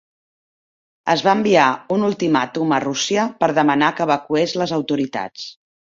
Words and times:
Es 1.13 1.23
va 1.27 1.35
enviar 1.39 1.67
un 1.97 2.07
ultimàtum 2.09 2.73
a 2.77 2.81
Rússia 2.87 3.27
per 3.45 3.53
demanar 3.61 3.93
que 4.01 4.07
evacués 4.11 4.57
les 4.63 4.75
autoritats. 4.79 5.45